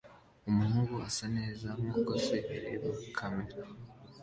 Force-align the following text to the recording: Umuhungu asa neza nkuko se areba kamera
Umuhungu 0.49 0.93
asa 1.07 1.25
neza 1.37 1.67
nkuko 1.79 2.11
se 2.25 2.37
areba 2.57 2.89
kamera 3.17 3.55